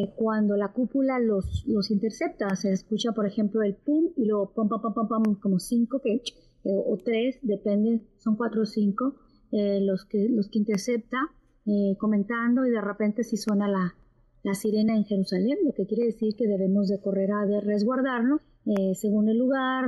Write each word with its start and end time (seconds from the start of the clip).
Eh, 0.00 0.12
cuando 0.16 0.56
la 0.56 0.72
cúpula 0.72 1.18
los, 1.18 1.64
los 1.66 1.90
intercepta, 1.90 2.54
se 2.56 2.72
escucha 2.72 3.12
por 3.12 3.26
ejemplo 3.26 3.62
el 3.62 3.74
pum 3.74 4.10
y 4.16 4.24
luego 4.26 4.52
pum, 4.52 4.68
pum, 4.68 4.80
pum, 4.80 5.08
pum, 5.08 5.34
como 5.40 5.58
cinco 5.58 6.00
que, 6.00 6.14
eh, 6.14 6.22
o 6.64 6.96
tres, 7.04 7.38
depende, 7.42 8.00
son 8.16 8.36
cuatro 8.36 8.62
o 8.62 8.66
cinco, 8.66 9.16
eh, 9.52 9.80
los, 9.80 10.06
que, 10.06 10.28
los 10.28 10.48
que 10.48 10.58
intercepta 10.58 11.18
comentando 11.98 12.66
y 12.66 12.70
de 12.70 12.80
repente 12.80 13.22
si 13.22 13.36
suena 13.36 13.68
la, 13.68 13.94
la 14.42 14.54
sirena 14.54 14.96
en 14.96 15.04
Jerusalén, 15.04 15.58
lo 15.64 15.72
que 15.72 15.86
quiere 15.86 16.06
decir 16.06 16.34
que 16.34 16.48
debemos 16.48 16.88
de 16.88 17.00
correr 17.00 17.30
a 17.30 17.46
de 17.46 17.60
resguardarnos 17.60 18.40
según 18.94 19.28
el 19.28 19.38
lugar, 19.38 19.84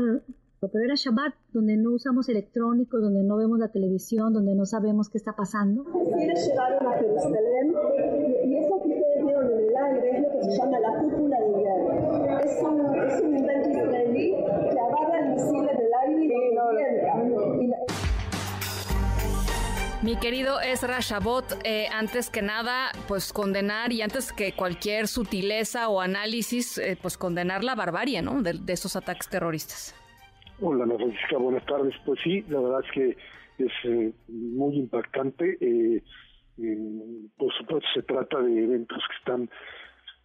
pero 0.70 0.84
era 0.84 0.94
Shabbat, 0.94 1.34
donde 1.52 1.76
no 1.76 1.90
usamos 1.90 2.28
electrónicos, 2.28 3.00
donde 3.00 3.24
no 3.24 3.36
vemos 3.36 3.58
la 3.58 3.72
televisión, 3.72 4.32
donde 4.32 4.54
no 4.54 4.64
sabemos 4.64 5.08
qué 5.08 5.18
está 5.18 5.34
pasando. 5.34 5.84
llegaron 5.84 6.86
a 6.86 6.98
Jerusalén 6.98 7.74
se 10.52 10.58
llama 10.58 10.78
la 10.80 10.98
cúpula 10.98 11.36
de 11.40 11.48
hierro. 11.48 12.40
Es 12.40 12.62
un, 12.62 12.94
es 12.94 13.22
un 13.22 13.36
invento 13.38 13.70
israelí 13.70 14.34
que 14.70 14.80
agarra 14.80 15.22
misiles 15.30 15.78
del 15.78 15.90
aire 16.06 16.24
y 16.24 16.54
lo 16.54 17.72
mi 20.02 20.16
querido 20.16 20.60
Ezra 20.60 20.98
Shabot, 20.98 21.44
eh, 21.62 21.86
antes 21.92 22.28
que 22.28 22.42
nada, 22.42 22.90
pues 23.06 23.32
condenar 23.32 23.92
y 23.92 24.02
antes 24.02 24.32
que 24.32 24.52
cualquier 24.52 25.06
sutileza 25.06 25.88
o 25.88 26.00
análisis, 26.00 26.76
eh, 26.78 26.98
pues 27.00 27.16
condenar 27.16 27.62
la 27.62 27.76
barbarie, 27.76 28.20
¿no? 28.20 28.42
De, 28.42 28.54
de 28.54 28.72
esos 28.72 28.96
ataques 28.96 29.28
terroristas. 29.28 29.94
Hola, 30.60 30.82
Ana 30.84 30.96
Francisca, 30.96 31.36
buenas 31.36 31.64
tardes. 31.66 31.94
Pues 32.04 32.18
sí, 32.24 32.42
la 32.48 32.58
verdad 32.58 32.80
es 32.84 32.90
que 32.90 33.16
es 33.64 33.72
eh, 33.84 34.12
muy 34.26 34.76
impactante. 34.76 35.56
Eh, 35.60 36.02
por 37.38 37.52
supuesto, 37.54 37.86
se 37.94 38.02
trata 38.02 38.40
de 38.40 38.64
eventos 38.64 38.98
que 39.08 39.16
están 39.18 39.48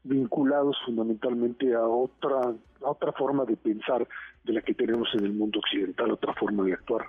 vinculados 0.07 0.77
fundamentalmente 0.85 1.73
a 1.73 1.85
otra 1.85 2.53
a 2.83 2.89
otra 2.89 3.11
forma 3.11 3.45
de 3.45 3.57
pensar 3.57 4.07
de 4.43 4.53
la 4.53 4.61
que 4.61 4.73
tenemos 4.73 5.09
en 5.13 5.25
el 5.25 5.33
mundo 5.33 5.59
occidental, 5.59 6.11
otra 6.11 6.33
forma 6.33 6.63
de 6.63 6.73
actuar. 6.73 7.05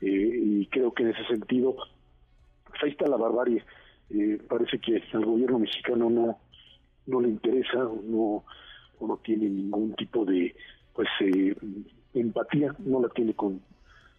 Eh, 0.00 0.40
y 0.42 0.66
creo 0.66 0.92
que 0.92 1.04
en 1.04 1.10
ese 1.10 1.24
sentido, 1.26 1.74
pues 2.68 2.82
ahí 2.82 2.90
está 2.90 3.06
la 3.08 3.16
barbarie. 3.16 3.64
parece 4.48 4.78
que 4.78 5.02
al 5.12 5.24
gobierno 5.24 5.58
mexicano 5.58 6.10
no 6.10 6.38
no 7.06 7.20
le 7.20 7.28
interesa 7.28 7.86
o 7.86 8.00
no 8.02 8.44
o 8.98 9.06
no 9.06 9.16
tiene 9.18 9.48
ningún 9.48 9.94
tipo 9.94 10.24
de 10.24 10.54
pues 10.94 11.08
eh, 11.20 11.54
empatía, 12.14 12.74
no 12.78 13.00
la 13.00 13.08
tiene 13.10 13.34
con 13.34 13.60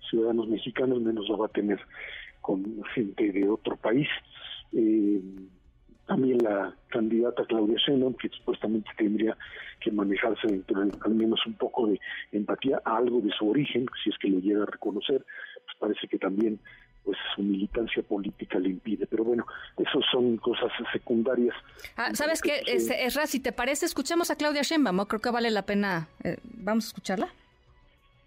ciudadanos 0.09 0.47
mexicanos, 0.47 1.01
menos 1.01 1.27
la 1.27 1.35
va 1.35 1.47
a 1.47 1.49
tener 1.49 1.79
con 2.41 2.83
gente 2.93 3.31
de 3.31 3.49
otro 3.49 3.75
país. 3.75 4.07
Eh, 4.73 5.21
también 6.07 6.39
la 6.43 6.73
candidata 6.89 7.45
Claudia 7.45 7.77
Sheinbaum, 7.85 8.15
que 8.15 8.29
supuestamente 8.29 8.89
tendría 8.97 9.37
que 9.81 9.91
manejarse 9.91 10.47
dentro 10.47 10.81
de 10.81 10.91
al 11.01 11.13
menos 11.13 11.45
un 11.45 11.53
poco 11.53 11.87
de 11.87 11.99
empatía 12.31 12.81
a 12.85 12.97
algo 12.97 13.21
de 13.21 13.31
su 13.37 13.49
origen, 13.49 13.85
si 14.03 14.09
es 14.09 14.17
que 14.17 14.29
lo 14.29 14.39
llega 14.39 14.63
a 14.63 14.67
reconocer, 14.67 15.23
pues 15.65 15.77
parece 15.79 16.07
que 16.07 16.17
también 16.17 16.59
pues 17.03 17.17
su 17.35 17.41
militancia 17.41 18.03
política 18.03 18.59
le 18.59 18.69
impide. 18.69 19.05
Pero 19.07 19.23
bueno, 19.23 19.45
eso 19.77 19.99
son 20.11 20.37
cosas 20.37 20.71
secundarias. 20.91 21.55
Ah, 21.95 22.13
¿Sabes 22.13 22.41
qué, 22.41 22.63
es, 22.65 22.89
Esra, 22.89 23.27
si 23.27 23.39
te 23.39 23.51
parece, 23.51 23.85
escuchemos 23.85 24.31
a 24.31 24.35
Claudia 24.35 24.61
Sheinbaum, 24.61 25.05
creo 25.05 25.21
que 25.21 25.29
vale 25.29 25.51
la 25.51 25.61
pena, 25.61 26.09
eh, 26.23 26.37
¿vamos 26.43 26.85
a 26.85 26.87
escucharla? 26.87 27.29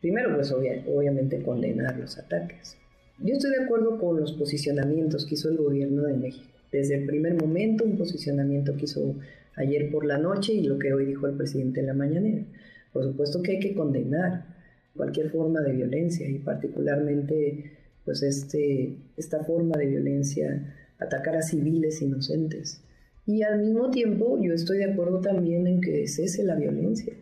Primero, 0.01 0.35
pues 0.35 0.51
obviamente 0.53 1.43
condenar 1.43 1.99
los 1.99 2.19
ataques. 2.19 2.79
Yo 3.19 3.35
estoy 3.35 3.51
de 3.51 3.65
acuerdo 3.65 3.99
con 3.99 4.19
los 4.19 4.33
posicionamientos 4.33 5.27
que 5.27 5.35
hizo 5.35 5.51
el 5.51 5.59
gobierno 5.59 6.03
de 6.05 6.15
México. 6.15 6.50
Desde 6.73 6.97
el 6.97 7.07
primer 7.07 7.35
momento, 7.35 7.85
un 7.85 7.97
posicionamiento 7.97 8.77
que 8.77 8.85
hizo 8.85 9.17
ayer 9.57 9.91
por 9.91 10.05
la 10.05 10.19
noche 10.19 10.53
y 10.53 10.65
lo 10.65 10.79
que 10.79 10.93
hoy 10.93 11.07
dijo 11.07 11.27
el 11.27 11.37
presidente 11.37 11.81
en 11.81 11.87
la 11.87 11.95
mañanera. 11.95 12.45
Por 12.93 13.05
supuesto 13.05 13.43
que 13.43 13.53
hay 13.53 13.61
que 13.61 13.75
condenar 13.75 14.47
cualquier 14.95 15.31
forma 15.31 15.61
de 15.61 15.73
violencia 15.73 16.29
y 16.29 16.39
particularmente 16.39 17.79
pues 18.05 18.23
este, 18.23 18.97
esta 19.17 19.45
forma 19.45 19.77
de 19.79 19.87
violencia, 19.87 20.75
atacar 20.99 21.37
a 21.37 21.43
civiles 21.43 22.03
inocentes. 22.03 22.83
Y 23.27 23.43
al 23.43 23.61
mismo 23.61 23.91
tiempo 23.91 24.39
yo 24.43 24.53
estoy 24.53 24.79
de 24.79 24.93
acuerdo 24.93 25.21
también 25.21 25.67
en 25.67 25.81
que 25.81 26.07
cese 26.09 26.43
la 26.43 26.57
violencia 26.57 27.15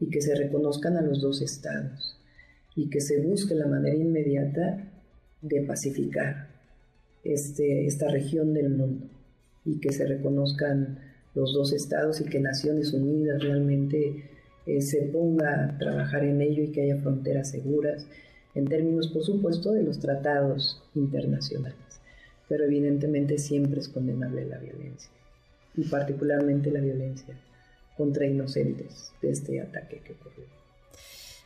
y 0.00 0.10
que 0.10 0.20
se 0.20 0.34
reconozcan 0.34 0.96
a 0.96 1.02
los 1.02 1.20
dos 1.20 1.40
estados 1.42 2.20
y 2.76 2.90
que 2.90 3.00
se 3.00 3.20
busque 3.20 3.54
la 3.54 3.66
manera 3.66 3.96
inmediata 3.96 4.92
de 5.40 5.62
pacificar 5.62 6.37
este, 7.24 7.86
esta 7.86 8.08
región 8.08 8.54
del 8.54 8.70
mundo 8.70 9.06
y 9.64 9.80
que 9.80 9.92
se 9.92 10.06
reconozcan 10.06 10.98
los 11.34 11.52
dos 11.52 11.72
estados 11.72 12.20
y 12.20 12.24
que 12.24 12.40
Naciones 12.40 12.92
Unidas 12.92 13.42
realmente 13.42 14.30
eh, 14.66 14.80
se 14.80 15.02
ponga 15.02 15.64
a 15.64 15.78
trabajar 15.78 16.24
en 16.24 16.40
ello 16.40 16.62
y 16.62 16.72
que 16.72 16.82
haya 16.82 16.96
fronteras 16.96 17.50
seguras 17.50 18.06
en 18.54 18.66
términos, 18.66 19.08
por 19.08 19.22
supuesto, 19.22 19.72
de 19.72 19.82
los 19.82 20.00
tratados 20.00 20.82
internacionales. 20.94 21.76
Pero 22.48 22.64
evidentemente 22.64 23.38
siempre 23.38 23.80
es 23.80 23.88
condenable 23.88 24.46
la 24.46 24.58
violencia 24.58 25.10
y 25.76 25.84
particularmente 25.84 26.70
la 26.70 26.80
violencia 26.80 27.36
contra 27.96 28.26
inocentes 28.26 29.12
de 29.20 29.30
este 29.30 29.60
ataque 29.60 30.00
que 30.04 30.12
ocurrió. 30.12 30.44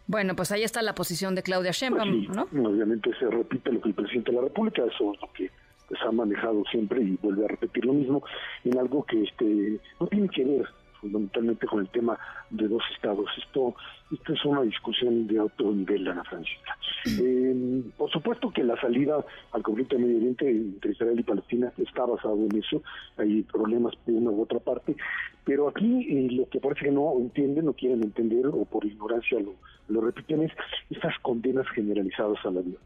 Bueno, 0.07 0.35
pues 0.37 0.53
ahí 0.53 0.63
está 0.63 0.83
la 0.83 0.95
posición 0.95 1.35
de 1.35 1.43
Claudia 1.43 1.71
Sheinbaum, 1.71 2.27
pues 2.27 2.37
¿no? 2.37 2.69
Obviamente 2.69 3.11
se 3.19 3.27
repite 3.27 3.73
lo 3.73 3.81
que 3.81 3.89
el 3.89 3.95
presidente 3.95 4.31
de 4.31 4.37
la 4.37 4.43
República, 4.43 4.83
eso 4.85 5.13
es 5.13 5.21
lo 5.21 5.33
que 5.33 5.51
pues, 5.93 6.09
ha 6.09 6.11
manejado 6.11 6.65
siempre 6.71 7.03
y 7.03 7.19
vuelve 7.21 7.45
a 7.45 7.49
repetir 7.49 7.85
lo 7.85 7.93
mismo 7.93 8.23
en 8.65 8.79
algo 8.79 9.05
que 9.05 9.25
este 9.25 9.79
no 10.01 10.07
tiene 10.07 10.27
que 10.31 10.43
ver 10.43 10.67
fundamentalmente 11.03 11.67
con 11.67 11.81
el 11.81 11.89
tema 11.91 12.19
de 12.49 12.67
dos 12.67 12.83
estados. 12.95 13.29
Esto, 13.37 13.75
esto 14.11 14.33
es 14.33 14.45
una 14.47 14.63
discusión 14.63 15.27
de 15.27 15.39
otro 15.39 15.71
nivel, 15.71 16.09
Ana 16.09 16.25
Francisca. 16.25 16.79
Eh, 17.21 17.83
por 17.99 18.11
supuesto 18.11 18.51
que 18.51 18.65
la 18.65 18.81
salida 18.81 19.23
al 19.51 19.63
conflicto 19.63 19.97
de 19.97 20.03
Medio 20.03 20.17
Oriente 20.17 20.49
entre 20.49 20.93
Israel 20.93 21.21
y 21.21 21.25
Palestina 21.25 21.73
está 21.77 22.07
basado 22.07 22.37
en 22.37 22.57
eso. 22.57 22.83
Hay 23.19 23.43
problemas 23.43 23.93
de 24.07 24.15
una 24.15 24.31
u 24.31 24.43
otra 24.43 24.61
parte. 24.61 24.97
Pero 25.45 25.69
aquí 25.69 26.07
eh, 26.09 26.29
lo 26.31 26.49
que 26.49 26.59
parece 26.59 26.87
que 26.87 26.91
no 26.91 27.19
entienden, 27.19 27.67
no 27.67 27.75
quieren 27.75 28.03
entender 28.03 28.47
o 28.47 28.65
por 28.65 28.87
ignorancia 28.87 29.41
lo, 29.41 29.57
lo 29.89 30.01
repiten 30.01 30.45
es 30.45 30.53
estas 30.89 31.19
condenas 31.19 31.69
generalizadas 31.75 32.39
a 32.47 32.51
la 32.51 32.61
violencia. 32.61 32.83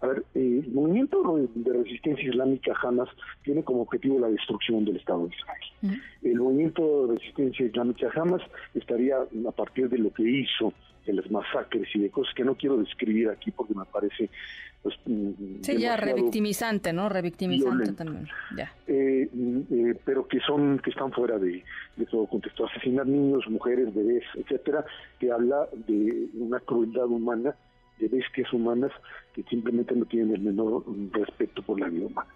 A 0.00 0.06
ver, 0.06 0.24
eh, 0.34 0.62
el 0.64 0.72
movimiento 0.72 1.22
de 1.54 1.72
resistencia 1.72 2.28
islámica 2.28 2.72
Hamas 2.82 3.08
tiene 3.42 3.64
como 3.64 3.82
objetivo 3.82 4.18
la 4.20 4.28
destrucción 4.28 4.84
del 4.84 4.96
Estado 4.96 5.26
de 5.26 5.34
Israel. 5.34 6.02
El 6.22 6.40
movimiento 6.40 7.06
de 7.06 7.18
resistencia 7.18 7.66
islámica 7.66 8.08
Hamas 8.14 8.42
estaría 8.74 9.16
a 9.16 9.52
partir 9.52 9.88
de 9.88 9.98
lo 9.98 10.12
que 10.12 10.22
hizo, 10.22 10.72
de 11.08 11.14
las 11.14 11.30
masacres 11.30 11.88
y 11.94 12.00
de 12.00 12.10
cosas 12.10 12.32
que 12.34 12.44
no 12.44 12.54
quiero 12.54 12.76
describir 12.76 13.30
aquí 13.30 13.50
porque 13.50 13.74
me 13.74 13.84
parece 13.86 14.28
pues, 14.82 14.94
mm, 15.06 15.62
sí, 15.62 15.78
ya 15.78 15.96
revictimizante, 15.96 16.92
¿no? 16.92 17.08
Revictimizante 17.08 17.92
también, 17.92 18.28
ya. 18.56 18.72
Eh, 18.86 19.28
eh, 19.32 19.94
pero 20.04 20.28
que 20.28 20.38
son, 20.40 20.78
que 20.78 20.90
están 20.90 21.10
fuera 21.10 21.38
de, 21.38 21.64
de, 21.96 22.06
todo 22.06 22.26
contexto. 22.26 22.66
Asesinar 22.66 23.06
niños, 23.06 23.48
mujeres, 23.48 23.92
bebés, 23.92 24.24
etcétera, 24.34 24.84
que 25.18 25.32
habla 25.32 25.66
de 25.86 26.28
una 26.34 26.60
crueldad 26.60 27.06
humana 27.06 27.54
de 27.98 28.08
bestias 28.08 28.52
humanas 28.52 28.92
que 29.34 29.42
simplemente 29.44 29.94
no 29.94 30.04
tienen 30.04 30.34
el 30.34 30.40
menor 30.40 30.84
respeto 31.12 31.62
por 31.62 31.80
la 31.80 31.88
vida 31.88 32.06
humana. 32.06 32.30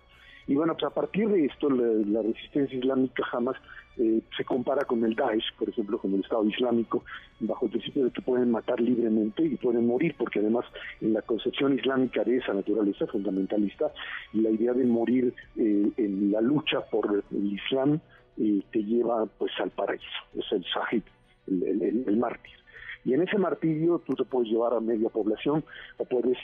Y 0.47 0.55
bueno, 0.55 0.75
pues 0.75 0.85
a 0.85 0.95
partir 0.95 1.29
de 1.29 1.45
esto, 1.45 1.71
la, 1.71 2.23
resistencia 2.23 2.77
islámica 2.77 3.25
jamás 3.27 3.57
eh, 3.97 4.21
se 4.37 4.45
compara 4.45 4.85
con 4.85 5.05
el 5.05 5.15
Daesh, 5.15 5.55
por 5.57 5.69
ejemplo, 5.69 5.99
con 5.99 6.15
el 6.15 6.21
Estado 6.21 6.45
Islámico, 6.45 7.05
bajo 7.41 7.67
el 7.67 7.73
principio 7.73 8.05
de 8.05 8.11
que 8.11 8.23
pueden 8.23 8.51
matar 8.51 8.81
libremente 8.81 9.45
y 9.45 9.57
pueden 9.57 9.87
morir, 9.87 10.15
porque 10.19 10.41
además 10.41 10.65
en 11.01 11.13
la 11.13 11.23
concepción 11.23 11.79
islámica 11.79 12.25
de 12.25 12.39
esa 12.39 12.55
naturaleza 12.55 13.07
fundamentalista, 13.07 13.93
la 14.33 14.51
idea 14.51 14.73
de 14.73 14.85
morir 14.85 15.33
eh, 15.57 15.91
en 15.97 16.33
la 16.33 16.41
lucha 16.41 16.81
por 16.91 17.23
el 17.31 17.53
Islam 17.53 18.01
eh, 18.39 18.63
te 18.73 18.83
lleva 18.83 19.27
pues 19.27 19.53
al 19.61 19.71
paraíso, 19.71 20.07
es 20.35 20.51
el 20.51 20.65
Sahib, 20.65 21.05
el 21.47 22.17
mártir. 22.17 22.62
Y 23.05 23.15
en 23.15 23.23
ese 23.23 23.39
martirio 23.39 24.01
tú 24.07 24.15
te 24.15 24.25
puedes 24.25 24.51
llevar 24.51 24.75
a 24.75 24.81
media 24.81 25.09
población 25.09 25.65
o 25.99 26.05
puedes 26.05 26.39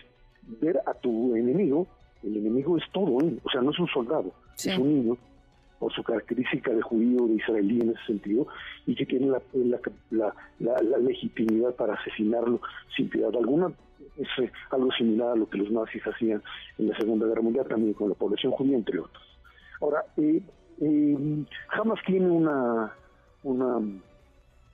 ver 0.60 0.80
a 0.86 0.94
tu 0.94 1.36
enemigo, 1.36 1.86
el 2.22 2.36
enemigo 2.36 2.76
es 2.76 2.84
todo, 2.92 3.20
¿eh? 3.20 3.38
o 3.44 3.50
sea, 3.50 3.60
no 3.60 3.70
es 3.70 3.78
un 3.78 3.88
soldado, 3.88 4.32
es 4.56 4.78
un 4.78 4.88
niño, 4.88 5.16
por 5.78 5.92
su 5.92 6.02
característica 6.02 6.72
de 6.72 6.82
judío, 6.82 7.26
de 7.26 7.34
israelí 7.34 7.80
en 7.80 7.90
ese 7.90 8.06
sentido, 8.06 8.46
y 8.86 8.94
que 8.94 9.06
tiene 9.06 9.28
la, 9.28 9.40
la, 10.10 10.34
la, 10.58 10.98
legitimidad 10.98 11.74
para 11.74 11.94
asesinarlo 11.94 12.60
sin 12.96 13.08
piedad 13.08 13.34
alguna. 13.36 13.72
Es 14.16 14.26
eh, 14.42 14.50
algo 14.70 14.90
similar 14.92 15.30
a 15.30 15.36
lo 15.36 15.48
que 15.48 15.58
los 15.58 15.70
nazis 15.70 16.02
hacían 16.04 16.42
en 16.78 16.88
la 16.88 16.98
Segunda 16.98 17.26
Guerra 17.26 17.42
Mundial, 17.42 17.66
también 17.68 17.94
con 17.94 18.08
la 18.08 18.16
población 18.16 18.50
judía, 18.52 18.76
entre 18.76 18.98
otros. 18.98 19.22
Ahora, 19.80 20.04
eh, 20.16 20.42
eh, 20.80 21.44
Hamas 21.70 22.00
tiene 22.04 22.28
una, 22.28 22.92
una 23.44 23.80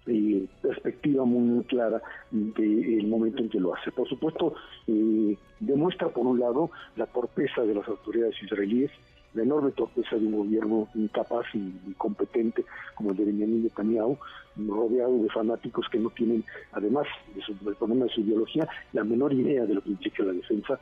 eh, 0.06 0.46
perspectiva 0.60 1.24
muy 1.24 1.64
clara 1.64 2.02
del 2.30 3.06
momento 3.06 3.42
en 3.42 3.48
que 3.48 3.60
lo 3.60 3.74
hace. 3.74 3.90
Por 3.90 4.08
supuesto, 4.08 4.54
eh, 4.86 5.36
demuestra 5.60 6.08
por 6.08 6.26
un 6.26 6.40
lado 6.40 6.70
la 6.96 7.06
torpeza 7.06 7.62
de 7.62 7.74
las 7.74 7.88
autoridades 7.88 8.34
israelíes, 8.42 8.90
la 9.34 9.42
enorme 9.42 9.72
torpeza 9.72 10.16
de 10.16 10.26
un 10.26 10.36
gobierno 10.36 10.88
incapaz 10.94 11.46
y 11.54 11.58
incompetente 11.58 12.64
como 12.94 13.10
el 13.10 13.16
de 13.16 13.24
Benjamin 13.24 13.64
Netanyahu, 13.64 14.16
rodeado 14.56 15.22
de 15.22 15.28
fanáticos 15.30 15.88
que 15.90 15.98
no 15.98 16.10
tienen, 16.10 16.44
además 16.72 17.06
de 17.34 17.42
su, 17.42 17.54
del 17.64 17.74
problema 17.74 18.04
de 18.04 18.10
su 18.12 18.20
ideología, 18.20 18.68
la 18.92 19.04
menor 19.04 19.32
idea 19.32 19.66
de 19.66 19.74
lo 19.74 19.82
que 19.82 19.90
implica 19.90 20.22
la 20.22 20.32
defensa, 20.32 20.78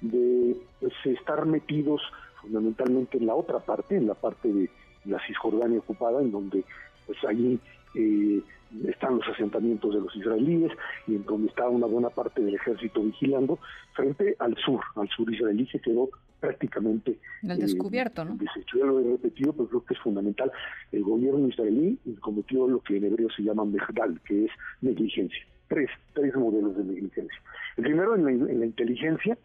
de 0.00 0.56
pues, 0.80 0.92
estar 1.04 1.46
metidos 1.46 2.02
fundamentalmente 2.42 3.18
en 3.18 3.26
la 3.26 3.34
otra 3.34 3.58
parte, 3.58 3.96
en 3.96 4.06
la 4.06 4.14
parte 4.14 4.52
de 4.52 4.70
la 5.06 5.18
Cisjordania 5.26 5.78
ocupada, 5.78 6.20
en 6.20 6.30
donde 6.30 6.62
pues 7.06 7.18
ahí 7.24 7.58
eh, 7.96 8.42
están 8.86 9.16
los 9.16 9.28
asentamientos 9.28 9.94
de 9.94 10.00
los 10.00 10.14
israelíes 10.14 10.72
y 11.06 11.16
en 11.16 11.24
donde 11.24 11.48
está 11.48 11.68
una 11.68 11.86
buena 11.86 12.10
parte 12.10 12.42
del 12.42 12.54
ejército 12.54 13.02
vigilando, 13.02 13.58
frente 13.94 14.36
al 14.38 14.56
sur, 14.56 14.80
al 14.96 15.08
sur 15.08 15.32
israelí 15.32 15.66
que 15.66 15.80
quedó 15.80 16.10
prácticamente 16.40 17.18
el 17.42 17.58
descubierto, 17.58 18.24
¿no? 18.24 18.36
Deshecho. 18.36 18.78
Ya 18.78 18.84
lo 18.84 19.00
he 19.00 19.04
repetido, 19.04 19.52
pero 19.52 19.68
creo 19.68 19.84
que 19.84 19.94
es 19.94 20.00
fundamental. 20.00 20.52
El 20.92 21.02
gobierno 21.02 21.48
israelí 21.48 21.98
cometió 22.20 22.68
lo 22.68 22.80
que 22.80 22.98
en 22.98 23.04
hebreo 23.04 23.30
se 23.30 23.42
llama 23.42 23.64
mejdal, 23.64 24.20
que 24.22 24.44
es 24.44 24.50
negligencia. 24.82 25.46
Tres, 25.68 25.88
tres 26.12 26.34
modelos 26.36 26.76
de 26.76 26.84
negligencia. 26.84 27.40
El 27.76 27.84
primero 27.84 28.14
en 28.14 28.24
la, 28.24 28.30
en 28.30 28.60
la 28.60 28.66
inteligencia, 28.66 29.38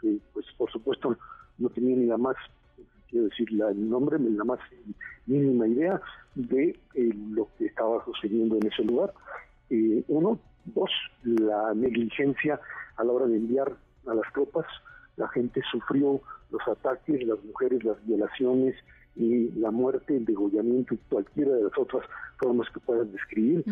que 0.00 0.18
pues 0.32 0.46
por 0.56 0.70
supuesto 0.70 1.16
no 1.58 1.68
tenía 1.70 1.96
ni 1.96 2.06
la 2.06 2.16
más 2.16 2.36
quiero 3.08 3.26
decir 3.26 3.50
la, 3.52 3.70
el 3.70 3.88
nombre, 3.88 4.18
la 4.18 4.44
más 4.44 4.60
mínima 5.26 5.66
idea 5.66 6.00
de 6.34 6.78
eh, 6.94 7.10
lo 7.30 7.48
que 7.58 7.66
estaba 7.66 8.04
sucediendo 8.04 8.56
en 8.56 8.66
ese 8.66 8.82
lugar. 8.84 9.12
Eh, 9.70 10.02
uno, 10.08 10.38
dos, 10.66 10.90
la 11.22 11.74
negligencia 11.74 12.60
a 12.96 13.04
la 13.04 13.12
hora 13.12 13.26
de 13.26 13.36
enviar 13.36 13.72
a 14.06 14.14
las 14.14 14.32
tropas. 14.32 14.66
La 15.16 15.28
gente 15.28 15.62
sufrió 15.70 16.20
los 16.50 16.68
ataques, 16.68 17.26
las 17.26 17.42
mujeres, 17.44 17.84
las 17.84 18.04
violaciones 18.06 18.74
y 19.16 19.50
la 19.52 19.70
muerte, 19.70 20.16
el 20.16 20.24
degollamiento 20.24 20.94
y 20.94 20.98
cualquiera 21.08 21.52
de 21.52 21.64
las 21.64 21.76
otras 21.76 22.04
formas 22.38 22.68
que 22.70 22.80
puedas 22.80 23.10
describir, 23.12 23.64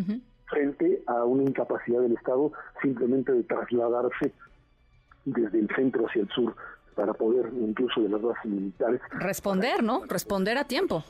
frente 0.46 1.02
a 1.06 1.24
una 1.24 1.44
incapacidad 1.44 2.00
del 2.00 2.12
Estado 2.12 2.52
simplemente 2.82 3.32
de 3.32 3.44
trasladarse 3.44 4.32
desde 5.24 5.58
el 5.58 5.68
centro 5.74 6.06
hacia 6.06 6.22
el 6.22 6.28
sur 6.30 6.54
para 6.96 7.12
poder, 7.12 7.52
incluso 7.54 8.02
de 8.02 8.08
las 8.08 8.20
bases 8.20 8.50
militares. 8.50 9.00
Responder, 9.10 9.84
¿no? 9.84 10.04
Responder 10.06 10.58
a 10.58 10.64
tiempo. 10.64 11.04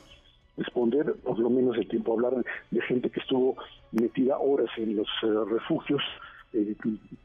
Responder, 0.59 1.15
por 1.23 1.39
lo 1.39 1.49
menos 1.49 1.77
el 1.79 1.89
tiempo, 1.89 2.13
hablar 2.13 2.35
de 2.71 2.83
gente 2.83 3.09
que 3.09 3.21
estuvo 3.21 3.57
metida 3.93 4.39
horas 4.39 4.69
en 4.77 4.97
los 4.97 5.09
eh, 5.23 5.27
refugios, 5.51 6.03
eh, 6.53 6.75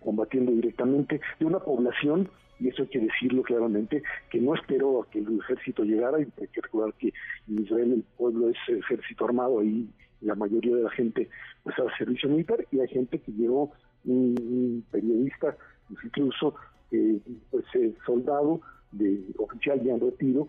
combatiendo 0.03 0.51
directamente, 0.51 1.19
de 1.39 1.45
una 1.45 1.59
población 1.59 2.29
y 2.61 2.67
eso 2.67 2.83
hay 2.83 2.89
que 2.89 2.99
decirlo 2.99 3.41
claramente, 3.41 4.03
que 4.29 4.39
no 4.39 4.53
esperó 4.53 5.01
a 5.01 5.09
que 5.09 5.17
el 5.17 5.39
ejército 5.39 5.83
llegara, 5.83 6.19
y 6.19 6.27
hay 6.39 6.47
que 6.47 6.61
recordar 6.61 6.93
que 6.93 7.11
en 7.47 7.63
Israel 7.63 7.93
el 7.93 8.03
pueblo 8.17 8.49
es 8.49 8.57
ejército 8.67 9.25
armado, 9.25 9.63
y 9.63 9.89
la 10.21 10.35
mayoría 10.35 10.75
de 10.75 10.83
la 10.83 10.91
gente 10.91 11.27
pues 11.63 11.75
hace 11.79 11.97
servicio 11.97 12.29
militar, 12.29 12.63
y 12.71 12.79
hay 12.79 12.87
gente 12.87 13.19
que 13.19 13.31
llegó, 13.31 13.71
un, 14.05 14.85
periodista, 14.91 15.57
incluso 16.03 16.55
eh, 16.91 17.19
pues 17.49 17.65
el 17.73 17.95
soldado 18.05 18.61
de 18.91 19.23
oficial 19.37 19.81
ya 19.83 19.93
en 19.93 20.01
retiro, 20.01 20.47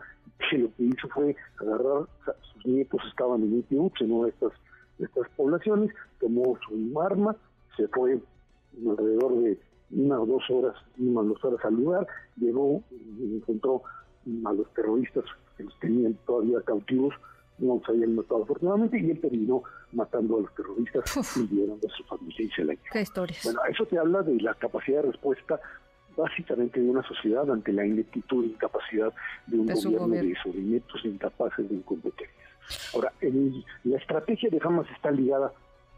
que 0.50 0.59
lo 0.59 0.75
que 0.75 0.85
hizo 0.85 1.09
fue 1.09 1.37
agarrar, 1.61 2.06
sus 2.53 2.67
nietos 2.67 3.00
estaban 3.09 3.43
en 3.43 3.59
Itiuch, 3.59 4.00
en 4.00 4.12
una 4.12 4.25
de 4.27 4.31
estas, 4.31 4.53
estas 4.99 5.29
poblaciones, 5.37 5.94
tomó 6.21 6.59
su 6.67 7.00
arma, 7.00 7.37
se 7.77 7.87
fue 7.89 8.21
alrededor 8.89 9.41
de 9.43 9.59
una 9.91 10.21
o 10.21 10.27
dos 10.27 10.43
horas, 10.50 10.75
una 10.99 11.21
o 11.21 11.25
dos 11.25 11.44
horas 11.44 11.65
al 11.65 11.75
lugar, 11.75 12.06
llegó 12.37 12.83
y 12.91 13.37
encontró 13.37 13.83
a 14.44 14.53
los 14.53 14.73
terroristas 14.75 15.25
que 15.56 15.65
los 15.65 15.79
tenían 15.81 16.15
todavía 16.27 16.61
cautivos, 16.62 17.15
no 17.59 17.77
los 17.77 17.89
habían 17.89 18.17
matado 18.17 18.43
afortunadamente, 18.43 18.99
y 18.99 19.11
él 19.11 19.21
terminó 19.21 19.62
matando 19.93 20.39
a 20.39 20.41
los 20.41 20.55
terroristas 20.55 21.37
y 21.37 21.55
liberando 21.55 21.87
a 21.87 21.91
su 21.91 22.03
familia 22.05 22.47
y 22.47 22.50
se 22.50 22.65
la 22.65 22.75
historias. 23.00 23.41
Bueno, 23.44 23.61
eso 23.69 23.87
te 23.87 23.99
habla 23.99 24.23
de 24.23 24.41
la 24.41 24.55
capacidad 24.55 25.03
de 25.03 25.12
respuesta 25.12 25.61
básicamente 26.17 26.81
de 26.81 26.88
una 26.88 27.03
sociedad 27.03 27.50
ante 27.50 27.73
la 27.73 27.87
ineptitud 27.87 28.44
e 28.44 28.49
incapacidad 28.49 29.12
de 29.47 29.59
un 29.59 29.67
gobierno, 29.67 30.09
de 30.09 30.37
sobrimientos 30.43 31.05
incapaces 31.05 31.69
de 31.69 31.75
incompetencias. 31.75 32.43
Ahora, 32.94 33.12
la 33.85 33.97
estrategia 33.97 34.50
de 34.50 34.61
Hamas 34.62 34.87
está 34.91 35.11
ligada, 35.11 35.53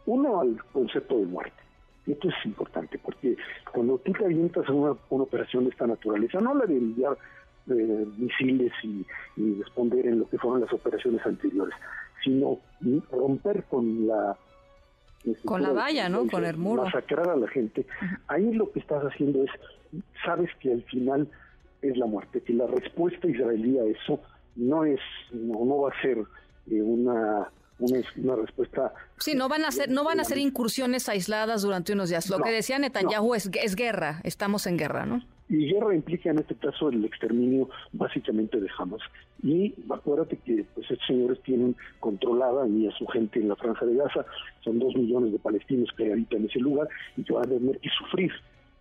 uno, 0.05 0.41
al 0.41 0.63
concepto 0.71 1.17
de 1.17 1.25
muerte. 1.25 1.65
Y 2.05 2.11
esto 2.11 2.29
es 2.29 2.35
importante, 2.45 2.99
porque 2.99 3.35
cuando 3.71 3.97
tú 3.99 4.11
te 4.13 4.25
avientas 4.25 4.67
a 4.67 4.71
una, 4.71 4.95
operación 5.09 5.63
de 5.63 5.71
esta 5.71 5.87
naturaleza, 5.87 6.39
no 6.39 6.53
la 6.53 6.65
de 6.65 6.77
enviar 6.77 7.17
eh, 7.69 8.05
misiles 8.17 8.71
y, 8.83 9.05
responder 9.59 10.05
en 10.05 10.19
lo 10.19 10.29
que 10.29 10.37
fueron 10.37 10.61
las 10.61 10.71
operaciones 10.71 11.25
anteriores, 11.25 11.75
sino 12.23 12.59
romper 13.11 13.63
con 13.63 14.07
la 14.07 14.37
con 15.43 15.61
la 15.61 15.71
valla, 15.71 16.09
¿no? 16.09 16.27
Con 16.27 16.45
el 16.45 16.57
muro. 16.57 16.83
Masacrar 16.83 17.29
a 17.29 17.35
la 17.35 17.47
gente. 17.47 17.85
Ahí 18.27 18.53
lo 18.53 18.71
que 18.71 18.79
estás 18.79 19.03
haciendo 19.03 19.43
es 19.43 19.51
sabes 20.25 20.49
que 20.59 20.73
al 20.73 20.83
final 20.83 21.27
es 21.81 21.97
la 21.97 22.05
muerte, 22.05 22.41
que 22.41 22.53
la 22.53 22.67
respuesta 22.67 23.27
israelí 23.27 23.77
a 23.79 23.83
eso 23.85 24.19
no 24.55 24.85
es, 24.85 24.99
no, 25.31 25.81
va 25.81 25.89
a 25.89 26.01
ser 26.01 26.17
eh, 26.69 26.81
una 26.81 27.49
una, 27.77 28.35
respuesta. 28.35 28.93
Sí, 29.19 29.35
no 29.35 29.49
van 29.49 29.65
a 29.65 29.71
ser, 29.71 29.89
no 29.89 30.05
van 30.05 30.21
a 30.21 30.23
ser 30.23 30.37
incursiones 30.37 31.09
aisladas 31.09 31.61
durante 31.61 31.91
unos 31.91 32.09
días. 32.09 32.29
Lo 32.29 32.39
que 32.39 32.51
decía 32.51 32.79
Netanyahu 32.79 33.35
es, 33.35 33.49
es 33.61 33.75
guerra, 33.75 34.21
estamos 34.23 34.65
en 34.65 34.77
guerra, 34.77 35.05
¿no? 35.05 35.21
Y 35.47 35.67
guerra 35.71 35.93
implica 35.93 36.31
en 36.31 36.39
este 36.39 36.55
caso 36.55 36.89
el 36.89 37.05
exterminio 37.05 37.69
básicamente 37.93 38.59
de 38.59 38.69
Hamas. 38.77 39.01
Y 39.43 39.75
acuérdate 39.89 40.37
que 40.37 40.65
pues, 40.73 40.89
estos 40.89 41.05
señores 41.05 41.41
tienen 41.43 41.75
controlada 41.99 42.67
y 42.67 42.87
a 42.87 42.91
su 42.91 43.05
gente 43.07 43.39
en 43.39 43.49
la 43.49 43.55
franja 43.55 43.85
de 43.85 43.95
Gaza, 43.95 44.25
son 44.63 44.79
dos 44.79 44.95
millones 44.95 45.31
de 45.31 45.39
palestinos 45.39 45.89
que 45.95 46.11
habitan 46.11 46.45
ese 46.45 46.59
lugar 46.59 46.87
y 47.15 47.23
que 47.23 47.33
van 47.33 47.45
a 47.45 47.49
tener 47.49 47.79
que 47.79 47.89
sufrir 47.89 48.31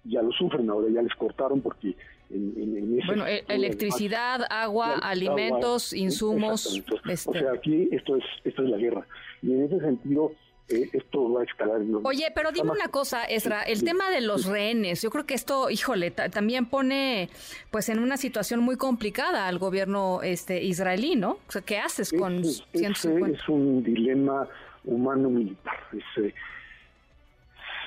ya 0.04 0.22
lo 0.22 0.32
sufren, 0.32 0.68
ahora 0.70 0.88
ya 0.90 1.02
les 1.02 1.14
cortaron 1.14 1.60
porque 1.60 1.96
en, 2.30 2.54
en, 2.56 3.00
Bueno, 3.06 3.26
e, 3.26 3.44
electricidad, 3.48 4.42
agua, 4.50 4.98
alimentos, 4.98 5.92
insumos. 5.92 6.82
Este. 7.08 7.30
O 7.30 7.32
sea, 7.32 7.52
aquí 7.52 7.88
esto 7.90 8.16
es, 8.16 8.24
esto 8.44 8.62
es 8.62 8.70
la 8.70 8.76
guerra. 8.76 9.06
Y 9.42 9.52
en 9.52 9.64
ese 9.64 9.80
sentido, 9.80 10.32
eh, 10.68 10.88
esto 10.92 11.30
va 11.32 11.42
a 11.42 11.44
escalar. 11.44 11.80
Oye, 12.04 12.32
pero 12.34 12.50
dime 12.50 12.70
una 12.70 12.88
cosa, 12.88 13.24
Esra, 13.24 13.62
el 13.62 13.84
tema 13.84 14.10
de 14.10 14.22
los 14.22 14.46
rehenes, 14.46 15.02
yo 15.02 15.10
creo 15.10 15.26
que 15.26 15.34
esto, 15.34 15.68
híjole, 15.68 16.10
también 16.10 16.66
pone 16.66 17.28
pues 17.70 17.88
en 17.90 17.98
una 17.98 18.16
situación 18.16 18.60
muy 18.60 18.76
complicada 18.76 19.46
al 19.46 19.58
gobierno 19.58 20.20
este 20.22 20.62
israelí, 20.62 21.16
¿no? 21.16 21.32
O 21.46 21.52
sea, 21.52 21.62
¿qué 21.62 21.78
haces 21.78 22.12
con 22.12 22.38
es, 22.38 22.64
Es, 22.72 23.04
es 23.04 23.48
un 23.48 23.82
dilema 23.82 24.48
humano 24.84 25.28
militar. 25.28 25.76
Es, 25.92 26.32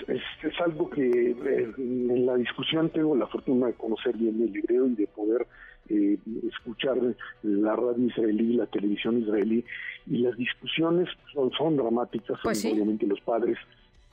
es, 0.08 0.22
es 0.44 0.62
algo 0.62 0.90
que 0.90 1.32
eh, 1.32 1.74
en 1.78 2.26
la 2.26 2.36
discusión 2.36 2.90
tengo 2.92 3.16
la 3.16 3.26
fortuna 3.28 3.68
de 3.68 3.74
conocer 3.74 4.16
bien 4.16 4.42
el 4.42 4.56
hebreo 4.56 4.86
y 4.86 4.96
de 4.96 5.08
poder 5.08 5.48
eh, 5.90 6.18
escuchar 6.48 6.98
la 7.44 7.76
radio 7.76 8.08
israelí, 8.08 8.54
la 8.54 8.66
televisión 8.68 9.22
israelí, 9.22 9.64
y 10.08 10.18
las 10.20 10.38
discusiones 10.38 11.10
son, 11.34 11.52
son 11.52 11.78
dramáticas, 11.78 12.40
pues 12.44 12.64
obviamente 12.66 13.06
los 13.06 13.20
padres 13.22 13.58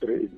eh, 0.01 0.29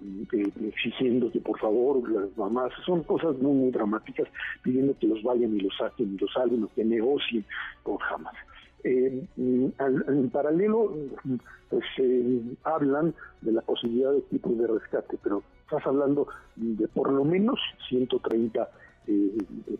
exigiendo 0.63 1.31
que 1.31 1.39
por 1.39 1.59
favor 1.59 2.09
las 2.09 2.35
mamás, 2.37 2.71
son 2.85 3.03
cosas 3.03 3.35
muy, 3.37 3.53
muy 3.53 3.71
dramáticas, 3.71 4.27
pidiendo 4.61 4.97
que 4.99 5.07
los 5.07 5.21
vayan 5.23 5.55
y 5.55 5.61
los 5.61 5.75
saquen 5.77 6.13
y 6.13 6.17
los 6.17 6.31
salven 6.31 6.63
o 6.63 6.69
que 6.73 6.85
negocien 6.85 7.43
con 7.83 7.97
Hamas. 8.01 8.35
Eh, 8.83 9.25
en 9.37 10.29
paralelo, 10.31 10.93
pues 11.69 11.83
eh, 11.97 12.41
hablan 12.63 13.13
de 13.41 13.51
la 13.51 13.61
posibilidad 13.61 14.11
de 14.11 14.19
equipos 14.19 14.57
de 14.57 14.67
rescate, 14.67 15.17
pero 15.23 15.43
estás 15.63 15.85
hablando 15.85 16.27
de 16.55 16.87
por 16.87 17.11
lo 17.11 17.25
menos 17.25 17.59
130 17.89 18.69
eh, 19.07 19.31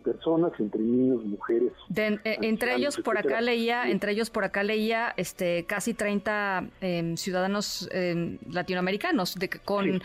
personas, 0.02 0.52
entre 0.58 0.80
niños, 0.80 1.24
mujeres. 1.24 1.72
entre 1.94 2.76
ellos 2.76 2.96
por 2.96 3.18
acá 3.18 3.40
leía, 3.40 3.90
entre 3.90 4.12
ellos 4.12 4.30
por 4.30 4.44
acá 4.44 4.62
leía, 4.62 5.12
este, 5.16 5.64
casi 5.64 5.94
30 5.94 6.68
em, 6.80 7.16
ciudadanos 7.16 7.88
em, 7.92 8.38
latinoamericanos 8.50 9.34
de, 9.34 9.48
con 9.48 10.02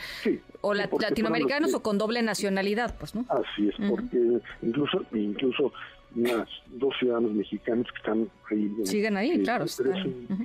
o 0.62 0.74
latinoamericanos 0.74 1.74
o 1.74 1.82
con 1.82 1.98
doble 1.98 2.22
nacionalidad, 2.22 2.96
pues, 2.98 3.16
¿no? 3.16 3.26
Así 3.30 3.70
es, 3.70 3.76
porque 3.90 4.42
incluso 4.62 5.06
incluso 5.14 5.74
unas 6.16 6.48
dos 6.68 6.94
ciudadanos 7.00 7.34
mexicanos 7.34 7.88
que 7.92 7.98
están 7.98 8.30
ahí. 8.52 8.72
Siguen 8.84 9.18
ahí, 9.18 9.42
claro. 9.44 9.66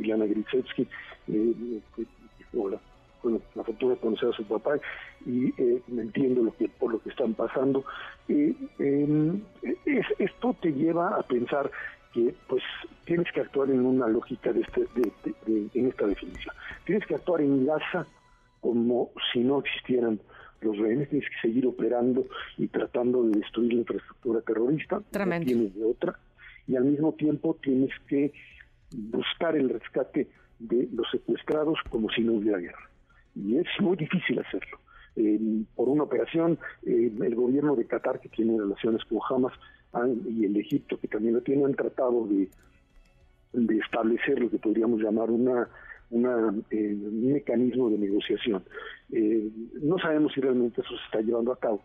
y 0.00 0.06
Lana 0.06 0.26
Grisetsky, 0.26 0.86
eh, 1.28 1.80
la, 2.52 2.80
bueno, 3.22 3.40
la 3.54 3.64
fortuna 3.64 3.94
de 3.94 4.00
conocer 4.00 4.28
a 4.28 4.32
su 4.32 4.44
papá 4.44 4.78
y 5.26 5.48
eh, 5.60 5.82
entiendo 5.88 6.42
lo 6.42 6.56
que 6.56 6.68
por 6.68 6.92
lo 6.92 7.02
que 7.02 7.10
están 7.10 7.34
pasando. 7.34 7.84
Eh, 8.28 8.54
em, 8.78 9.42
esto 10.18 10.56
te 10.60 10.72
lleva 10.72 11.16
a 11.16 11.22
pensar 11.22 11.70
que 12.12 12.34
pues 12.48 12.62
tienes 13.04 13.30
que 13.32 13.40
actuar 13.40 13.70
en 13.70 13.84
una 13.84 14.08
lógica 14.08 14.52
de, 14.52 14.60
este, 14.60 14.86
de, 14.94 15.68
en 15.74 15.88
esta 15.88 16.06
definición. 16.06 16.54
Tienes 16.84 17.06
que 17.06 17.14
actuar 17.14 17.40
en 17.40 17.66
Gaza 17.66 18.06
como 18.60 19.10
si 19.32 19.40
no 19.40 19.60
existieran 19.60 20.20
los 20.60 20.76
rehenes, 20.76 21.08
tienes 21.08 21.28
que 21.28 21.48
seguir 21.48 21.66
operando 21.66 22.26
y 22.56 22.66
tratando 22.68 23.22
de 23.24 23.38
destruir 23.38 23.74
la 23.74 23.80
infraestructura 23.80 24.40
terrorista, 24.40 25.00
Tremendo. 25.10 25.46
tienes 25.46 25.74
de 25.74 25.84
otra, 25.84 26.18
y 26.66 26.76
al 26.76 26.84
mismo 26.84 27.12
tiempo 27.12 27.56
tienes 27.62 27.90
que 28.08 28.32
buscar 28.90 29.56
el 29.56 29.68
rescate 29.68 30.28
de 30.58 30.88
los 30.92 31.08
secuestrados 31.10 31.78
como 31.88 32.10
si 32.10 32.22
no 32.22 32.34
hubiera 32.34 32.58
guerra. 32.58 32.90
Y 33.44 33.56
es 33.56 33.66
muy 33.80 33.96
difícil 33.96 34.38
hacerlo. 34.40 34.78
por 35.74 35.88
una 35.88 36.04
operación, 36.04 36.58
el 36.84 37.34
gobierno 37.34 37.74
de 37.76 37.86
Qatar, 37.86 38.20
que 38.20 38.28
tiene 38.28 38.58
relaciones 38.58 39.04
con 39.04 39.18
Hamas, 39.28 39.52
y 40.28 40.44
el 40.44 40.56
Egipto, 40.56 40.98
que 41.00 41.08
también 41.08 41.34
lo 41.34 41.40
tienen, 41.40 41.66
han 41.66 41.74
tratado 41.74 42.26
de, 42.26 42.48
de 43.52 43.78
establecer 43.78 44.38
lo 44.38 44.50
que 44.50 44.58
podríamos 44.58 45.00
llamar 45.00 45.30
una, 45.30 45.68
una 46.10 46.54
eh, 46.70 46.94
un 46.94 47.32
mecanismo 47.32 47.90
de 47.90 47.98
negociación. 47.98 48.62
Eh, 49.12 49.48
no 49.82 49.98
sabemos 49.98 50.32
si 50.32 50.40
realmente 50.40 50.80
eso 50.80 50.90
se 50.90 51.04
está 51.04 51.20
llevando 51.20 51.52
a 51.52 51.58
cabo, 51.58 51.82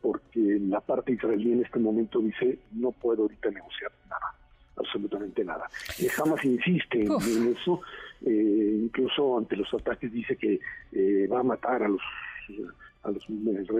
porque 0.00 0.58
la 0.60 0.80
parte 0.80 1.12
israelí 1.12 1.52
en 1.52 1.64
este 1.64 1.78
momento 1.78 2.20
dice 2.20 2.58
no 2.72 2.92
puedo 2.92 3.22
ahorita 3.22 3.50
negociar 3.50 3.92
nada, 4.08 4.34
absolutamente 4.76 5.44
nada. 5.44 5.68
Y 5.98 6.06
jamás 6.08 6.44
insiste 6.44 7.04
en, 7.04 7.56
eso, 7.56 7.80
eh, 8.26 8.78
incluso 8.82 9.38
ante 9.38 9.56
los 9.56 9.72
ataques 9.74 10.12
dice 10.12 10.36
que 10.36 10.60
va 11.26 11.40
a 11.40 11.42
matar 11.42 11.82
a 11.82 11.88
los 11.88 12.02
a 13.02 13.10
los, 13.10 13.24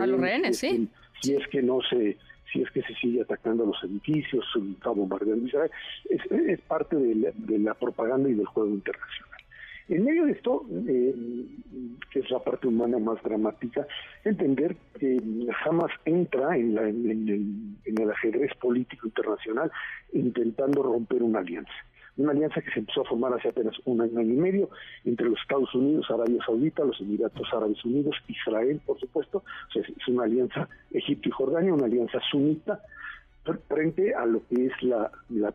a 0.00 0.06
los 0.06 0.20
rehenes, 0.20 0.58
sí. 0.58 0.88
Si 1.20 1.34
es 1.34 1.46
que 1.48 1.62
no 1.62 1.80
se 1.82 2.16
si 2.54 2.62
es 2.62 2.70
que 2.70 2.82
se 2.82 2.94
sigue 2.94 3.22
atacando 3.22 3.64
a 3.64 3.66
los 3.66 3.82
edificios, 3.82 4.44
se 4.52 4.60
está 4.60 4.90
bombardeando 4.90 5.46
Israel. 5.46 5.70
Es, 6.08 6.20
es 6.30 6.60
parte 6.60 6.94
de 6.96 7.58
la, 7.58 7.74
propaganda 7.74 8.28
y 8.28 8.34
del 8.34 8.46
juego 8.46 8.70
internacional. 8.70 9.40
En 9.88 10.04
medio 10.04 10.24
de 10.24 10.32
esto, 10.32 10.64
eh, 10.86 11.14
que 12.10 12.20
es 12.20 12.30
la 12.30 12.38
parte 12.38 12.68
humana 12.68 12.98
más 12.98 13.20
dramática, 13.22 13.86
entender 14.24 14.76
que 14.98 15.20
jamás 15.64 15.90
entra 16.04 16.56
en, 16.56 16.74
la, 16.74 16.88
en 16.88 17.76
el 17.84 18.10
ajedrez 18.10 18.54
político 18.54 19.08
internacional 19.08 19.70
intentando 20.12 20.82
romper 20.82 21.22
una 21.22 21.40
alianza 21.40 21.72
una 22.16 22.32
alianza 22.32 22.60
que 22.60 22.70
se 22.70 22.80
empezó 22.80 23.02
a 23.02 23.04
formar 23.04 23.32
hace 23.34 23.48
apenas 23.48 23.74
un 23.84 24.00
año 24.00 24.20
y 24.20 24.36
medio 24.36 24.70
entre 25.04 25.28
los 25.28 25.40
Estados 25.40 25.74
Unidos, 25.74 26.06
Arabia 26.10 26.42
Saudita, 26.44 26.84
los 26.84 27.00
Emiratos 27.00 27.48
Árabes 27.52 27.84
Unidos, 27.84 28.16
Israel, 28.28 28.80
por 28.86 28.98
supuesto, 29.00 29.42
es 29.74 30.08
una 30.08 30.24
alianza 30.24 30.68
Egipto 30.92 31.28
y 31.28 31.32
Jordania, 31.32 31.74
una 31.74 31.86
alianza 31.86 32.20
sunita 32.30 32.80
frente 33.68 34.14
a 34.14 34.24
lo 34.26 34.46
que 34.48 34.66
es 34.66 34.82
la, 34.82 35.10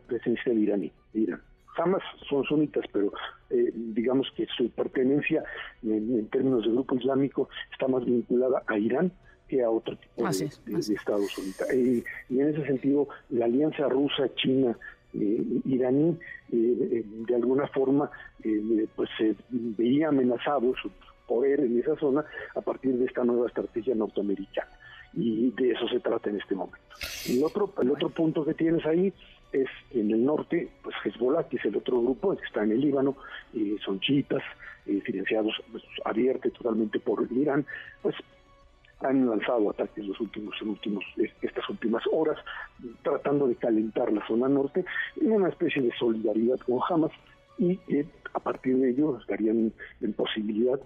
presencia 0.06 0.52
de 0.52 0.60
Irán. 0.60 0.90
Irán. 1.14 1.40
Jamás 1.76 2.02
son 2.28 2.44
sunitas, 2.44 2.84
pero 2.92 3.12
eh, 3.48 3.72
digamos 3.74 4.30
que 4.36 4.46
su 4.56 4.70
pertenencia 4.70 5.42
en, 5.82 6.28
términos 6.28 6.64
de 6.64 6.72
grupo 6.72 6.96
islámico 6.96 7.48
está 7.72 7.88
más 7.88 8.04
vinculada 8.04 8.62
a 8.66 8.78
Irán 8.78 9.12
que 9.48 9.62
a 9.62 9.70
otro 9.70 9.96
tipo 9.96 10.28
de, 10.28 10.44
Estados 10.94 11.38
Unidos. 11.38 11.60
Eh, 11.72 12.04
y 12.28 12.40
en 12.40 12.48
ese 12.48 12.64
sentido, 12.66 13.08
la 13.30 13.46
alianza 13.46 13.88
rusa-china 13.88 14.76
eh, 15.12 15.42
iraní 15.64 16.10
eh, 16.10 16.16
eh, 16.52 17.04
de 17.04 17.34
alguna 17.34 17.66
forma 17.68 18.10
pues 18.94 19.10
se 19.18 19.34
veía 19.50 20.08
amenazado 20.08 20.72
su 20.80 20.90
poder 21.26 21.60
en 21.60 21.78
esa 21.78 21.96
zona 21.96 22.24
a 22.54 22.60
partir 22.60 22.96
de 22.96 23.06
esta 23.06 23.24
nueva 23.24 23.48
estrategia 23.48 23.94
norteamericana 23.94 24.70
y 25.12 25.50
de 25.50 25.72
eso 25.72 25.88
se 25.88 26.00
trata 26.00 26.30
en 26.30 26.36
este 26.36 26.54
momento. 26.54 26.78
El 27.28 27.42
otro, 27.42 27.72
el 27.82 27.90
otro 27.90 28.10
punto 28.10 28.44
que 28.44 28.54
tienes 28.54 28.86
ahí 28.86 29.12
es 29.52 29.68
en 29.90 30.10
el 30.12 30.24
norte, 30.24 30.68
pues 30.82 30.94
Hezbollah, 31.04 31.48
que 31.48 31.56
es 31.56 31.64
el 31.64 31.76
otro 31.76 32.00
grupo 32.00 32.36
que 32.36 32.44
está 32.44 32.62
en 32.62 32.70
el 32.70 32.80
Líbano, 32.80 33.16
son 33.84 33.98
chiitas, 34.00 34.42
financiados 35.04 35.54
pues, 35.70 35.82
abiertos 36.04 36.52
totalmente 36.52 37.00
por 37.00 37.26
Irán, 37.32 37.66
pues 38.02 38.14
han 39.00 39.28
lanzado 39.28 39.70
ataques 39.70 40.06
los 40.06 40.20
últimos, 40.20 40.60
últimos, 40.62 41.04
estas 41.42 41.68
últimas 41.68 42.02
horas, 42.12 42.38
tratando 43.02 43.46
de 43.48 43.56
calentar 43.56 44.12
la 44.12 44.26
zona 44.26 44.48
norte 44.48 44.84
en 45.20 45.32
una 45.32 45.48
especie 45.48 45.82
de 45.82 45.92
solidaridad 45.98 46.58
con 46.60 46.80
Hamas 46.88 47.12
y 47.58 47.76
que 47.76 48.06
a 48.32 48.40
partir 48.40 48.76
de 48.78 48.90
ello 48.90 49.18
estarían 49.18 49.72
en 50.00 50.12
posibilidad 50.12 50.80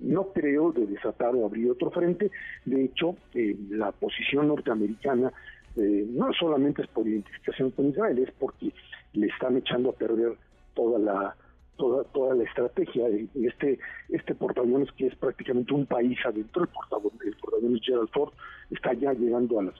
no 0.00 0.28
creo 0.32 0.72
de 0.72 0.86
desatar 0.86 1.34
o 1.34 1.44
abrir 1.44 1.70
otro 1.70 1.90
frente. 1.90 2.30
De 2.64 2.84
hecho, 2.84 3.16
eh, 3.34 3.56
la 3.70 3.92
posición 3.92 4.48
norteamericana 4.48 5.32
eh, 5.76 6.06
no 6.08 6.32
solamente 6.32 6.82
es 6.82 6.88
por 6.88 7.06
identificación 7.06 7.70
con 7.72 7.88
Israel, 7.88 8.18
es 8.18 8.30
porque 8.38 8.72
le 9.12 9.26
están 9.26 9.56
echando 9.56 9.90
a 9.90 9.94
perder 9.94 10.36
toda 10.74 10.98
la 10.98 11.36
toda, 11.78 12.04
toda 12.04 12.34
la 12.34 12.44
estrategia. 12.44 13.06
Este, 13.34 13.78
este 14.10 14.34
portaaviones, 14.34 14.92
que 14.92 15.06
es 15.06 15.14
prácticamente 15.14 15.72
un 15.72 15.86
país 15.86 16.18
adentro, 16.26 16.64
el 16.64 16.68
portaaviones, 16.68 17.20
el 17.22 17.36
portaaviones 17.36 17.80
Gerald 17.82 18.10
Ford, 18.10 18.32
está 18.70 18.92
ya 18.92 19.14
llegando 19.14 19.60
a 19.60 19.62
las, 19.62 19.74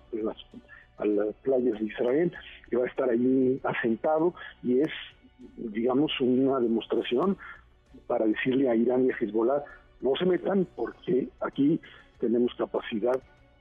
a 0.96 1.04
las 1.04 1.34
playas 1.42 1.78
de 1.78 1.84
Israel, 1.84 2.32
que 2.70 2.76
va 2.76 2.84
a 2.84 2.88
estar 2.88 3.10
allí 3.10 3.60
asentado 3.64 4.32
y 4.62 4.80
es, 4.80 4.90
digamos, 5.56 6.10
una 6.20 6.58
demostración 6.60 7.36
para 8.06 8.26
decirle 8.26 8.70
a 8.70 8.74
Irán 8.74 9.06
y 9.06 9.10
a 9.10 9.16
Hezbollah, 9.16 9.62
no 10.00 10.14
se 10.16 10.24
metan 10.24 10.66
porque 10.76 11.28
aquí 11.40 11.80
tenemos 12.20 12.54
capacidad 12.54 13.20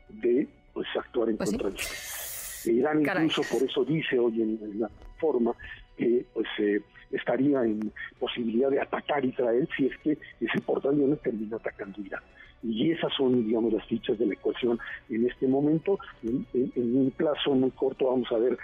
de 0.10 0.48
pues 0.74 0.88
actuar 0.96 1.30
en 1.30 1.38
pues 1.38 1.50
contra 1.50 1.70
de 1.70 1.76
ellos. 1.76 2.66
Irán 2.66 3.02
incluso 3.02 3.42
por 3.52 3.68
eso 3.68 3.84
dice 3.86 4.20
hoy 4.20 4.42
en, 4.42 4.80
la 4.80 4.90
forma 5.20 5.54
que 5.98 6.26
pues 6.34 6.48
eh, 6.60 6.82
estaría 7.12 7.64
en 7.64 7.92
posibilidad 8.20 8.70
de 8.70 8.82
atacar 8.82 9.24
Israel 9.24 9.68
si 9.76 9.88
es 9.88 9.98
que 10.00 10.18
ese 10.42 10.62
portaaviones 10.66 11.22
termina 11.22 11.58
atacando 11.58 12.02
Irán. 12.02 12.22
Y 12.64 12.92
esas 12.92 13.14
son, 13.14 13.46
digamos, 13.46 13.74
las 13.74 13.86
fichas 13.86 14.18
de 14.18 14.26
la 14.26 14.34
ecuación 14.34 14.80
en 15.10 15.28
este 15.30 15.48
momento. 15.48 16.00
En, 16.24 16.46
un 16.76 17.12
plazo 17.16 17.52
muy 17.52 17.72
corto 17.72 18.08
vamos 18.08 18.32
a 18.32 18.38
ver 18.38 18.58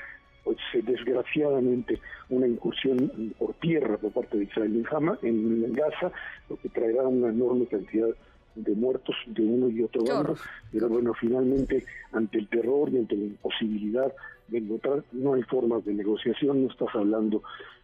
pues 0.43 0.57
desgraciadamente 0.73 2.01
una 2.29 2.45
incursión 2.45 3.33
por 3.39 3.53
tierra 3.55 3.97
por 3.97 4.11
parte 4.11 4.37
de 4.37 4.43
Israel 4.43 4.75
en 4.75 4.85
Hama, 4.93 5.17
en 5.21 5.71
Gaza, 5.71 6.11
lo 6.49 6.57
que 6.57 6.67
traerá 6.67 7.03
una 7.03 7.29
enorme 7.29 7.65
cantidad 7.65 8.09
de 8.55 8.75
muertos 8.75 9.15
de 9.27 9.41
uno 9.41 9.69
y 9.69 9.81
otro 9.83 10.03
bando, 10.03 10.35
pero 10.71 10.89
bueno, 10.89 11.13
finalmente 11.13 11.85
ante 12.11 12.39
el 12.39 12.47
terror 12.49 12.89
y 12.91 12.97
ante 12.97 13.15
la 13.15 13.23
imposibilidad 13.23 14.13
de 14.47 14.57
encontrar, 14.57 15.03
no 15.11 15.33
hay 15.33 15.43
formas 15.43 15.83
de 15.85 15.93
negociación, 15.93 16.63
no 16.63 16.69
estás 16.69 16.93
hablando 16.93 17.41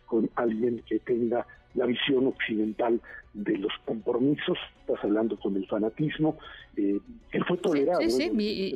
con 0.10 0.30
alguien 0.36 0.84
que 0.88 1.00
tenga 1.00 1.46
la 1.76 1.86
visión 1.86 2.28
occidental 2.28 3.00
de 3.34 3.58
los 3.58 3.72
compromisos, 3.86 4.58
estás 4.82 5.04
hablando 5.04 5.40
con 5.40 5.56
el 5.56 5.68
fanatismo, 5.68 6.38
eh, 6.76 7.00
que 7.32 7.44
fue 7.44 7.58
tolerado 7.58 8.02
sí, 8.02 8.30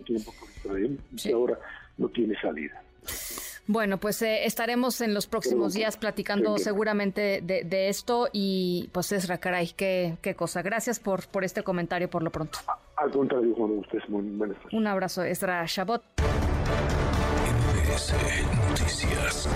tiempo 0.05 0.33
por 0.39 0.49
Israel 0.49 0.99
y 1.11 1.31
ahora 1.31 1.59
no 1.97 2.07
tiene 2.09 2.39
salida. 2.39 2.81
Bueno, 3.65 3.97
pues 3.97 4.21
eh, 4.21 4.45
estaremos 4.45 4.99
en 4.99 5.13
los 5.13 5.25
próximos 5.25 5.73
días 5.73 5.95
platicando 5.95 6.57
seguramente 6.57 7.41
de, 7.41 7.89
esto 7.89 8.27
y 8.33 8.89
pues 8.91 9.11
es 9.13 9.27
caray, 9.39 9.71
qué, 9.75 10.17
qué 10.21 10.35
cosa. 10.35 10.61
Gracias 10.61 10.99
por, 10.99 11.25
por 11.27 11.45
este 11.45 11.63
comentario 11.63 12.09
por 12.09 12.23
lo 12.23 12.29
pronto. 12.29 12.59
Al 12.97 13.09
contrario, 13.11 13.55
Juan, 13.55 13.79
ustedes 13.79 14.07
muy 14.09 14.23
buenas 14.23 14.57
Un 14.71 14.85
abrazo, 14.85 15.23
Esra 15.23 15.63
Shabot. 15.65 16.03
Noticias. 18.69 19.49